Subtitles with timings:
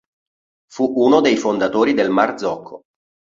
[0.71, 2.85] Fu uno dei fondatori del Marzocco.